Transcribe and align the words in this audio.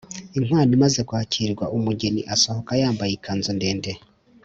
inkwano 0.37 0.71
imaze 0.77 0.99
kwakirwa 1.07 1.65
umugeni 1.77 2.21
asohoka 2.33 2.71
yambaye 2.81 3.11
ikanzu 3.13 3.51
ndende 3.57 3.91